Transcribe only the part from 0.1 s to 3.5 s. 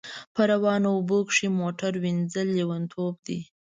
په روانو اوبو کښی موټر وینځل لیونتوب دی